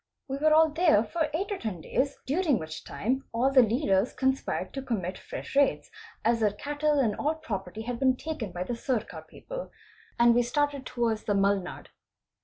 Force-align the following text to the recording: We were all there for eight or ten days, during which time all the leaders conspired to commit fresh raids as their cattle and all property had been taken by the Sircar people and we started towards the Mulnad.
We 0.27 0.37
were 0.37 0.51
all 0.51 0.69
there 0.71 1.03
for 1.03 1.29
eight 1.31 1.51
or 1.51 1.59
ten 1.59 1.79
days, 1.81 2.17
during 2.25 2.57
which 2.57 2.83
time 2.83 3.25
all 3.31 3.51
the 3.51 3.61
leaders 3.61 4.13
conspired 4.13 4.73
to 4.73 4.81
commit 4.81 5.15
fresh 5.19 5.55
raids 5.55 5.91
as 6.25 6.39
their 6.39 6.49
cattle 6.53 6.97
and 6.97 7.15
all 7.17 7.35
property 7.35 7.83
had 7.83 7.99
been 7.99 8.15
taken 8.15 8.51
by 8.51 8.63
the 8.63 8.75
Sircar 8.75 9.21
people 9.21 9.69
and 10.17 10.33
we 10.33 10.41
started 10.41 10.87
towards 10.87 11.25
the 11.25 11.35
Mulnad. 11.35 11.89